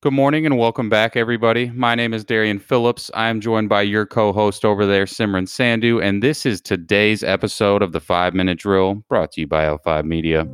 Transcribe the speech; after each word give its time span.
Good 0.00 0.12
morning 0.12 0.46
and 0.46 0.56
welcome 0.56 0.88
back, 0.88 1.16
everybody. 1.16 1.70
My 1.70 1.96
name 1.96 2.14
is 2.14 2.24
Darian 2.24 2.60
Phillips. 2.60 3.10
I 3.14 3.26
am 3.26 3.40
joined 3.40 3.68
by 3.68 3.82
your 3.82 4.06
co 4.06 4.32
host 4.32 4.64
over 4.64 4.86
there, 4.86 5.06
Simran 5.06 5.48
Sandhu, 5.48 6.00
and 6.00 6.22
this 6.22 6.46
is 6.46 6.60
today's 6.60 7.24
episode 7.24 7.82
of 7.82 7.90
the 7.90 7.98
Five 7.98 8.32
Minute 8.32 8.60
Drill 8.60 9.02
brought 9.08 9.32
to 9.32 9.40
you 9.40 9.48
by 9.48 9.64
L5 9.64 10.04
Media. 10.04 10.46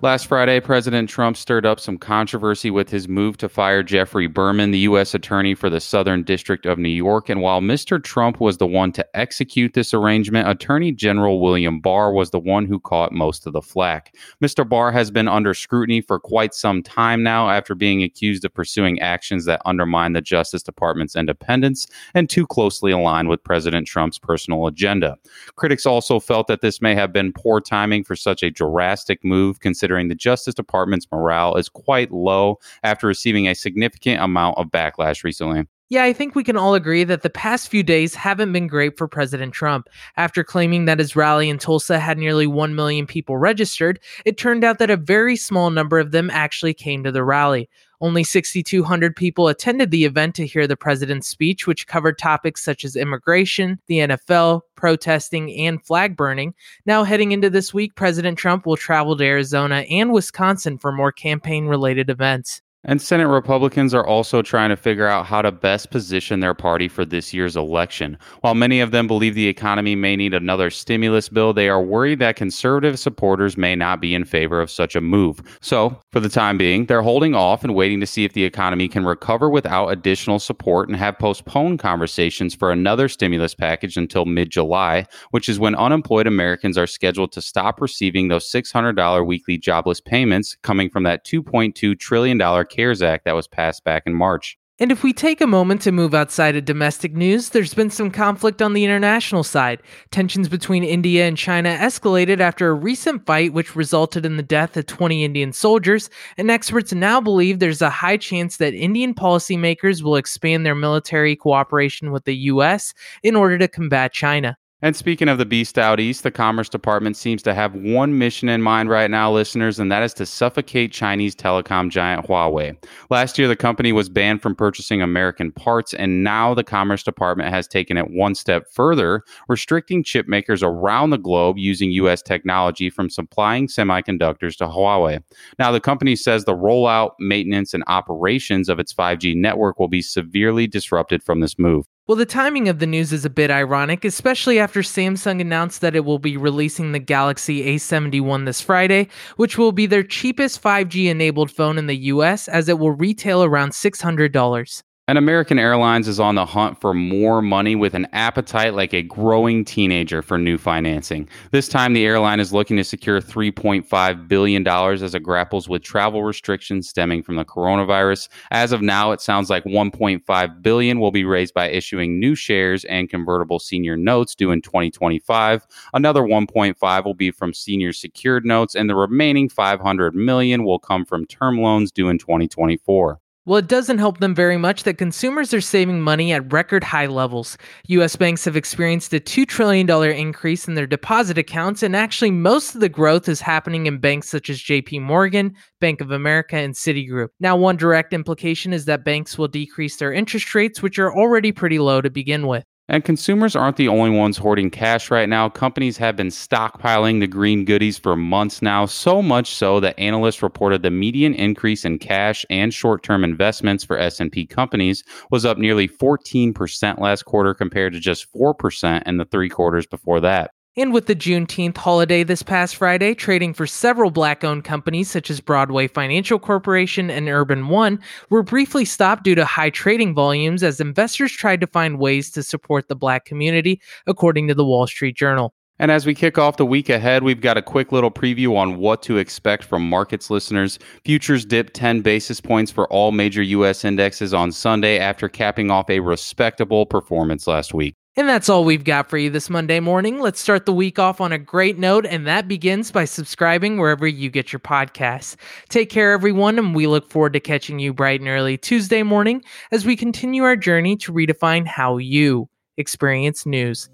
Last 0.00 0.26
Friday, 0.28 0.60
President 0.60 1.10
Trump 1.10 1.36
stirred 1.36 1.66
up 1.66 1.80
some 1.80 1.98
controversy 1.98 2.70
with 2.70 2.88
his 2.88 3.08
move 3.08 3.36
to 3.38 3.48
fire 3.48 3.82
Geoffrey 3.82 4.28
Berman, 4.28 4.70
the 4.70 4.78
U.S. 4.80 5.12
Attorney 5.12 5.56
for 5.56 5.68
the 5.68 5.80
Southern 5.80 6.22
District 6.22 6.66
of 6.66 6.78
New 6.78 6.88
York. 6.88 7.28
And 7.28 7.40
while 7.40 7.60
Mr. 7.60 8.00
Trump 8.00 8.38
was 8.38 8.58
the 8.58 8.66
one 8.66 8.92
to 8.92 9.04
execute 9.16 9.74
this 9.74 9.92
arrangement, 9.92 10.48
Attorney 10.48 10.92
General 10.92 11.40
William 11.40 11.80
Barr 11.80 12.12
was 12.12 12.30
the 12.30 12.38
one 12.38 12.64
who 12.64 12.78
caught 12.78 13.10
most 13.10 13.44
of 13.44 13.52
the 13.52 13.60
flack. 13.60 14.14
Mr. 14.40 14.66
Barr 14.66 14.92
has 14.92 15.10
been 15.10 15.26
under 15.26 15.52
scrutiny 15.52 16.00
for 16.00 16.20
quite 16.20 16.54
some 16.54 16.80
time 16.80 17.24
now 17.24 17.50
after 17.50 17.74
being 17.74 18.00
accused 18.04 18.44
of 18.44 18.54
pursuing 18.54 19.00
actions 19.00 19.46
that 19.46 19.60
undermine 19.64 20.12
the 20.12 20.20
Justice 20.20 20.62
Department's 20.62 21.16
independence 21.16 21.88
and 22.14 22.30
too 22.30 22.46
closely 22.46 22.92
align 22.92 23.26
with 23.26 23.42
President 23.42 23.88
Trump's 23.88 24.20
personal 24.20 24.68
agenda. 24.68 25.16
Critics 25.56 25.86
also 25.86 26.20
felt 26.20 26.46
that 26.46 26.60
this 26.60 26.80
may 26.80 26.94
have 26.94 27.12
been 27.12 27.32
poor 27.32 27.60
timing 27.60 28.04
for 28.04 28.14
such 28.14 28.44
a 28.44 28.50
drastic 28.52 29.24
move, 29.24 29.58
considering 29.58 29.87
considering 29.88 30.08
the 30.08 30.14
Justice 30.14 30.54
Department's 30.54 31.06
morale 31.10 31.54
is 31.54 31.70
quite 31.70 32.12
low 32.12 32.58
after 32.82 33.06
receiving 33.06 33.48
a 33.48 33.54
significant 33.54 34.20
amount 34.20 34.58
of 34.58 34.66
backlash 34.66 35.24
recently. 35.24 35.64
Yeah, 35.88 36.04
I 36.04 36.12
think 36.12 36.34
we 36.34 36.44
can 36.44 36.58
all 36.58 36.74
agree 36.74 37.04
that 37.04 37.22
the 37.22 37.30
past 37.30 37.70
few 37.70 37.82
days 37.82 38.14
haven't 38.14 38.52
been 38.52 38.66
great 38.66 38.98
for 38.98 39.08
President 39.08 39.54
Trump. 39.54 39.88
After 40.18 40.44
claiming 40.44 40.84
that 40.84 40.98
his 40.98 41.16
rally 41.16 41.48
in 41.48 41.56
Tulsa 41.56 41.98
had 41.98 42.18
nearly 42.18 42.46
1 42.46 42.74
million 42.74 43.06
people 43.06 43.38
registered, 43.38 43.98
it 44.26 44.36
turned 44.36 44.62
out 44.62 44.78
that 44.78 44.90
a 44.90 44.98
very 44.98 45.36
small 45.36 45.70
number 45.70 45.98
of 45.98 46.10
them 46.10 46.28
actually 46.28 46.74
came 46.74 47.02
to 47.04 47.10
the 47.10 47.24
rally. 47.24 47.70
Only 48.00 48.22
6,200 48.22 49.16
people 49.16 49.48
attended 49.48 49.90
the 49.90 50.04
event 50.04 50.34
to 50.36 50.46
hear 50.46 50.66
the 50.66 50.76
president's 50.76 51.28
speech, 51.28 51.66
which 51.66 51.88
covered 51.88 52.16
topics 52.16 52.62
such 52.62 52.84
as 52.84 52.94
immigration, 52.94 53.80
the 53.86 53.98
NFL, 53.98 54.60
protesting, 54.76 55.52
and 55.66 55.84
flag 55.84 56.16
burning. 56.16 56.54
Now, 56.86 57.02
heading 57.02 57.32
into 57.32 57.50
this 57.50 57.74
week, 57.74 57.96
President 57.96 58.38
Trump 58.38 58.66
will 58.66 58.76
travel 58.76 59.16
to 59.16 59.24
Arizona 59.24 59.84
and 59.90 60.12
Wisconsin 60.12 60.78
for 60.78 60.92
more 60.92 61.10
campaign 61.10 61.66
related 61.66 62.08
events. 62.08 62.62
And 62.84 63.02
Senate 63.02 63.26
Republicans 63.26 63.92
are 63.92 64.06
also 64.06 64.40
trying 64.40 64.68
to 64.68 64.76
figure 64.76 65.08
out 65.08 65.26
how 65.26 65.42
to 65.42 65.50
best 65.50 65.90
position 65.90 66.38
their 66.38 66.54
party 66.54 66.86
for 66.86 67.04
this 67.04 67.34
year's 67.34 67.56
election. 67.56 68.16
While 68.42 68.54
many 68.54 68.78
of 68.78 68.92
them 68.92 69.08
believe 69.08 69.34
the 69.34 69.48
economy 69.48 69.96
may 69.96 70.14
need 70.14 70.32
another 70.32 70.70
stimulus 70.70 71.28
bill, 71.28 71.52
they 71.52 71.68
are 71.68 71.82
worried 71.82 72.20
that 72.20 72.36
conservative 72.36 72.96
supporters 72.96 73.56
may 73.56 73.74
not 73.74 74.00
be 74.00 74.14
in 74.14 74.24
favor 74.24 74.60
of 74.60 74.70
such 74.70 74.94
a 74.94 75.00
move. 75.00 75.42
So, 75.60 76.00
for 76.12 76.20
the 76.20 76.28
time 76.28 76.56
being, 76.56 76.86
they're 76.86 77.02
holding 77.02 77.34
off 77.34 77.64
and 77.64 77.74
waiting 77.74 77.98
to 77.98 78.06
see 78.06 78.24
if 78.24 78.32
the 78.32 78.44
economy 78.44 78.86
can 78.86 79.04
recover 79.04 79.50
without 79.50 79.88
additional 79.88 80.38
support 80.38 80.88
and 80.88 80.96
have 80.96 81.18
postponed 81.18 81.80
conversations 81.80 82.54
for 82.54 82.70
another 82.70 83.08
stimulus 83.08 83.56
package 83.56 83.96
until 83.96 84.24
mid 84.24 84.50
July, 84.50 85.04
which 85.32 85.48
is 85.48 85.58
when 85.58 85.74
unemployed 85.74 86.28
Americans 86.28 86.78
are 86.78 86.86
scheduled 86.86 87.32
to 87.32 87.42
stop 87.42 87.80
receiving 87.80 88.28
those 88.28 88.48
$600 88.48 89.26
weekly 89.26 89.58
jobless 89.58 90.00
payments 90.00 90.56
coming 90.62 90.88
from 90.88 91.02
that 91.02 91.26
$2.2 91.26 91.98
trillion 91.98 92.38
CARES 92.70 93.02
Act 93.02 93.24
that 93.24 93.34
was 93.34 93.48
passed 93.48 93.84
back 93.84 94.04
in 94.06 94.14
March. 94.14 94.58
And 94.80 94.92
if 94.92 95.02
we 95.02 95.12
take 95.12 95.40
a 95.40 95.46
moment 95.46 95.82
to 95.82 95.90
move 95.90 96.14
outside 96.14 96.54
of 96.54 96.64
domestic 96.64 97.12
news, 97.12 97.48
there's 97.48 97.74
been 97.74 97.90
some 97.90 98.12
conflict 98.12 98.62
on 98.62 98.74
the 98.74 98.84
international 98.84 99.42
side. 99.42 99.82
Tensions 100.12 100.48
between 100.48 100.84
India 100.84 101.26
and 101.26 101.36
China 101.36 101.70
escalated 101.70 102.38
after 102.38 102.68
a 102.68 102.74
recent 102.74 103.26
fight, 103.26 103.52
which 103.52 103.74
resulted 103.74 104.24
in 104.24 104.36
the 104.36 104.42
death 104.42 104.76
of 104.76 104.86
20 104.86 105.24
Indian 105.24 105.52
soldiers, 105.52 106.10
and 106.36 106.48
experts 106.48 106.92
now 106.92 107.20
believe 107.20 107.58
there's 107.58 107.82
a 107.82 107.90
high 107.90 108.16
chance 108.16 108.58
that 108.58 108.72
Indian 108.72 109.14
policymakers 109.14 110.02
will 110.02 110.14
expand 110.14 110.64
their 110.64 110.76
military 110.76 111.34
cooperation 111.34 112.12
with 112.12 112.24
the 112.24 112.36
U.S. 112.36 112.94
in 113.24 113.34
order 113.34 113.58
to 113.58 113.66
combat 113.66 114.12
China. 114.12 114.56
And 114.80 114.94
speaking 114.94 115.28
of 115.28 115.38
the 115.38 115.44
beast 115.44 115.76
out 115.76 115.98
east, 115.98 116.22
the 116.22 116.30
Commerce 116.30 116.68
Department 116.68 117.16
seems 117.16 117.42
to 117.42 117.52
have 117.52 117.74
one 117.74 118.16
mission 118.16 118.48
in 118.48 118.62
mind 118.62 118.88
right 118.88 119.10
now, 119.10 119.32
listeners, 119.32 119.80
and 119.80 119.90
that 119.90 120.04
is 120.04 120.14
to 120.14 120.24
suffocate 120.24 120.92
Chinese 120.92 121.34
telecom 121.34 121.90
giant 121.90 122.28
Huawei. 122.28 122.76
Last 123.10 123.40
year, 123.40 123.48
the 123.48 123.56
company 123.56 123.90
was 123.90 124.08
banned 124.08 124.40
from 124.40 124.54
purchasing 124.54 125.02
American 125.02 125.50
parts, 125.50 125.94
and 125.94 126.22
now 126.22 126.54
the 126.54 126.62
Commerce 126.62 127.02
Department 127.02 127.50
has 127.50 127.66
taken 127.66 127.96
it 127.96 128.12
one 128.12 128.36
step 128.36 128.66
further, 128.72 129.24
restricting 129.48 130.04
chip 130.04 130.28
makers 130.28 130.62
around 130.62 131.10
the 131.10 131.18
globe 131.18 131.58
using 131.58 131.90
U.S. 131.90 132.22
technology 132.22 132.88
from 132.88 133.10
supplying 133.10 133.66
semiconductors 133.66 134.56
to 134.58 134.68
Huawei. 134.68 135.20
Now, 135.58 135.72
the 135.72 135.80
company 135.80 136.14
says 136.14 136.44
the 136.44 136.54
rollout, 136.54 137.14
maintenance, 137.18 137.74
and 137.74 137.82
operations 137.88 138.68
of 138.68 138.78
its 138.78 138.94
5G 138.94 139.34
network 139.34 139.80
will 139.80 139.88
be 139.88 140.02
severely 140.02 140.68
disrupted 140.68 141.24
from 141.24 141.40
this 141.40 141.58
move. 141.58 141.84
Well, 142.08 142.16
the 142.16 142.24
timing 142.24 142.70
of 142.70 142.78
the 142.78 142.86
news 142.86 143.12
is 143.12 143.26
a 143.26 143.30
bit 143.30 143.50
ironic, 143.50 144.02
especially 144.02 144.58
after 144.58 144.80
Samsung 144.80 145.42
announced 145.42 145.82
that 145.82 145.94
it 145.94 146.06
will 146.06 146.18
be 146.18 146.38
releasing 146.38 146.92
the 146.92 146.98
Galaxy 146.98 147.66
A71 147.66 148.46
this 148.46 148.62
Friday, 148.62 149.08
which 149.36 149.58
will 149.58 149.72
be 149.72 149.84
their 149.84 150.02
cheapest 150.02 150.62
5G 150.62 151.10
enabled 151.10 151.50
phone 151.50 151.76
in 151.76 151.86
the 151.86 151.98
US 152.14 152.48
as 152.48 152.66
it 152.66 152.78
will 152.78 152.92
retail 152.92 153.44
around 153.44 153.72
$600. 153.72 154.82
And 155.08 155.16
American 155.16 155.58
Airlines 155.58 156.06
is 156.06 156.20
on 156.20 156.34
the 156.34 156.44
hunt 156.44 156.82
for 156.82 156.92
more 156.92 157.40
money 157.40 157.74
with 157.74 157.94
an 157.94 158.06
appetite 158.12 158.74
like 158.74 158.92
a 158.92 159.00
growing 159.00 159.64
teenager 159.64 160.20
for 160.20 160.36
new 160.36 160.58
financing. 160.58 161.26
This 161.50 161.66
time, 161.66 161.94
the 161.94 162.04
airline 162.04 162.40
is 162.40 162.52
looking 162.52 162.76
to 162.76 162.84
secure 162.84 163.18
$3.5 163.18 164.28
billion 164.28 164.68
as 164.68 165.14
it 165.14 165.22
grapples 165.22 165.66
with 165.66 165.82
travel 165.82 166.24
restrictions 166.24 166.90
stemming 166.90 167.22
from 167.22 167.36
the 167.36 167.44
coronavirus. 167.46 168.28
As 168.50 168.70
of 168.70 168.82
now, 168.82 169.12
it 169.12 169.22
sounds 169.22 169.48
like 169.48 169.64
1.5 169.64 170.62
billion 170.62 171.00
will 171.00 171.10
be 171.10 171.24
raised 171.24 171.54
by 171.54 171.70
issuing 171.70 172.20
new 172.20 172.34
shares 172.34 172.84
and 172.84 173.08
convertible 173.08 173.58
senior 173.58 173.96
notes 173.96 174.34
due 174.34 174.50
in 174.50 174.60
2025. 174.60 175.66
Another 175.94 176.20
1.5 176.20 177.04
will 177.06 177.14
be 177.14 177.30
from 177.30 177.54
senior 177.54 177.94
secured 177.94 178.44
notes, 178.44 178.74
and 178.74 178.90
the 178.90 178.94
remaining 178.94 179.48
500 179.48 180.14
million 180.14 180.64
will 180.64 180.78
come 180.78 181.06
from 181.06 181.24
term 181.24 181.62
loans 181.62 181.90
due 181.90 182.10
in 182.10 182.18
2024. 182.18 183.18
Well, 183.48 183.56
it 183.56 183.66
doesn't 183.66 183.96
help 183.96 184.18
them 184.18 184.34
very 184.34 184.58
much 184.58 184.82
that 184.82 184.98
consumers 184.98 185.54
are 185.54 185.62
saving 185.62 186.02
money 186.02 186.34
at 186.34 186.52
record 186.52 186.84
high 186.84 187.06
levels. 187.06 187.56
US 187.86 188.14
banks 188.14 188.44
have 188.44 188.56
experienced 188.56 189.14
a 189.14 189.20
$2 189.20 189.48
trillion 189.48 189.88
increase 189.88 190.68
in 190.68 190.74
their 190.74 190.86
deposit 190.86 191.38
accounts, 191.38 191.82
and 191.82 191.96
actually, 191.96 192.30
most 192.30 192.74
of 192.74 192.82
the 192.82 192.90
growth 192.90 193.26
is 193.26 193.40
happening 193.40 193.86
in 193.86 194.00
banks 194.00 194.28
such 194.28 194.50
as 194.50 194.58
JP 194.60 195.00
Morgan, 195.00 195.54
Bank 195.80 196.02
of 196.02 196.10
America, 196.10 196.56
and 196.56 196.74
Citigroup. 196.74 197.28
Now, 197.40 197.56
one 197.56 197.78
direct 197.78 198.12
implication 198.12 198.74
is 198.74 198.84
that 198.84 199.02
banks 199.02 199.38
will 199.38 199.48
decrease 199.48 199.96
their 199.96 200.12
interest 200.12 200.54
rates, 200.54 200.82
which 200.82 200.98
are 200.98 201.16
already 201.16 201.50
pretty 201.50 201.78
low 201.78 202.02
to 202.02 202.10
begin 202.10 202.48
with. 202.48 202.66
And 202.90 203.04
consumers 203.04 203.54
aren't 203.54 203.76
the 203.76 203.88
only 203.88 204.08
ones 204.08 204.38
hoarding 204.38 204.70
cash 204.70 205.10
right 205.10 205.28
now. 205.28 205.50
Companies 205.50 205.98
have 205.98 206.16
been 206.16 206.28
stockpiling 206.28 207.20
the 207.20 207.26
green 207.26 207.66
goodies 207.66 207.98
for 207.98 208.16
months 208.16 208.62
now, 208.62 208.86
so 208.86 209.20
much 209.20 209.54
so 209.54 209.78
that 209.80 209.98
analysts 209.98 210.42
reported 210.42 210.82
the 210.82 210.90
median 210.90 211.34
increase 211.34 211.84
in 211.84 211.98
cash 211.98 212.46
and 212.48 212.72
short-term 212.72 213.24
investments 213.24 213.84
for 213.84 213.98
S&P 213.98 214.46
companies 214.46 215.04
was 215.30 215.44
up 215.44 215.58
nearly 215.58 215.86
14% 215.86 216.98
last 216.98 217.24
quarter 217.24 217.52
compared 217.52 217.92
to 217.92 218.00
just 218.00 218.26
4% 218.32 219.02
in 219.06 219.18
the 219.18 219.26
3 219.26 219.50
quarters 219.50 219.86
before 219.86 220.20
that. 220.20 220.52
And 220.78 220.92
with 220.92 221.06
the 221.06 221.16
Juneteenth 221.16 221.76
holiday 221.76 222.22
this 222.22 222.44
past 222.44 222.76
Friday, 222.76 223.12
trading 223.12 223.52
for 223.52 223.66
several 223.66 224.12
black 224.12 224.44
owned 224.44 224.62
companies 224.62 225.10
such 225.10 225.28
as 225.28 225.40
Broadway 225.40 225.88
Financial 225.88 226.38
Corporation 226.38 227.10
and 227.10 227.28
Urban 227.28 227.66
One 227.66 227.98
were 228.30 228.44
briefly 228.44 228.84
stopped 228.84 229.24
due 229.24 229.34
to 229.34 229.44
high 229.44 229.70
trading 229.70 230.14
volumes 230.14 230.62
as 230.62 230.80
investors 230.80 231.32
tried 231.32 231.60
to 231.62 231.66
find 231.66 231.98
ways 231.98 232.30
to 232.30 232.44
support 232.44 232.86
the 232.86 232.94
black 232.94 233.24
community, 233.24 233.80
according 234.06 234.46
to 234.46 234.54
the 234.54 234.64
Wall 234.64 234.86
Street 234.86 235.16
Journal. 235.16 235.52
And 235.80 235.90
as 235.90 236.06
we 236.06 236.14
kick 236.14 236.38
off 236.38 236.58
the 236.58 236.66
week 236.66 236.88
ahead, 236.88 237.24
we've 237.24 237.40
got 237.40 237.56
a 237.56 237.62
quick 237.62 237.90
little 237.90 238.12
preview 238.12 238.56
on 238.56 238.76
what 238.76 239.02
to 239.02 239.16
expect 239.16 239.64
from 239.64 239.88
markets 239.88 240.30
listeners. 240.30 240.78
Futures 241.04 241.44
dipped 241.44 241.74
10 241.74 242.02
basis 242.02 242.40
points 242.40 242.70
for 242.70 242.86
all 242.92 243.10
major 243.10 243.42
U.S. 243.42 243.84
indexes 243.84 244.32
on 244.32 244.52
Sunday 244.52 245.00
after 245.00 245.28
capping 245.28 245.72
off 245.72 245.90
a 245.90 245.98
respectable 245.98 246.86
performance 246.86 247.48
last 247.48 247.74
week. 247.74 247.96
And 248.18 248.28
that's 248.28 248.48
all 248.48 248.64
we've 248.64 248.82
got 248.82 249.08
for 249.08 249.16
you 249.16 249.30
this 249.30 249.48
Monday 249.48 249.78
morning. 249.78 250.18
Let's 250.18 250.40
start 250.40 250.66
the 250.66 250.72
week 250.72 250.98
off 250.98 251.20
on 251.20 251.30
a 251.30 251.38
great 251.38 251.78
note, 251.78 252.04
and 252.04 252.26
that 252.26 252.48
begins 252.48 252.90
by 252.90 253.04
subscribing 253.04 253.78
wherever 253.78 254.08
you 254.08 254.28
get 254.28 254.52
your 254.52 254.58
podcasts. 254.58 255.36
Take 255.68 255.88
care, 255.88 256.10
everyone, 256.10 256.58
and 256.58 256.74
we 256.74 256.88
look 256.88 257.08
forward 257.08 257.34
to 257.34 257.40
catching 257.40 257.78
you 257.78 257.94
bright 257.94 258.18
and 258.18 258.28
early 258.28 258.58
Tuesday 258.58 259.04
morning 259.04 259.44
as 259.70 259.86
we 259.86 259.94
continue 259.94 260.42
our 260.42 260.56
journey 260.56 260.96
to 260.96 261.12
redefine 261.12 261.64
how 261.64 261.98
you 261.98 262.48
experience 262.76 263.46
news. 263.46 263.88